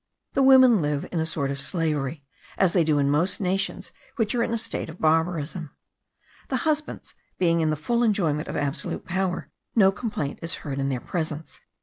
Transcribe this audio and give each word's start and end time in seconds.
The 0.33 0.41
women 0.41 0.81
live 0.81 1.07
in 1.11 1.19
a 1.19 1.27
sort 1.27 1.51
of 1.51 1.61
slavery, 1.61 2.23
as 2.57 2.73
they 2.73 2.83
do 2.83 2.97
in 2.97 3.11
most 3.11 3.39
nations 3.39 3.91
which 4.15 4.33
are 4.33 4.41
in 4.41 4.51
a 4.51 4.57
state 4.57 4.89
of 4.89 4.99
barbarism. 4.99 5.75
The 6.47 6.57
husbands 6.65 7.13
being 7.37 7.59
in 7.61 7.69
the 7.69 7.75
full 7.75 8.01
enjoyment 8.01 8.47
of 8.47 8.55
absolute 8.55 9.05
power, 9.05 9.51
no 9.75 9.91
complaint 9.91 10.39
is 10.41 10.55
heard 10.65 10.79
in 10.79 10.89
their 10.89 11.01
presence. 11.01 11.59